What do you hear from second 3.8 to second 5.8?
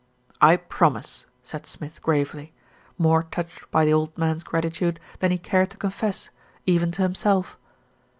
the old man's gratitude than he cared to